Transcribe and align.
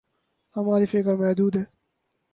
ہماری 0.55 0.85
فکر 0.85 1.15
محدود 1.15 1.55
ہے۔ 1.55 1.63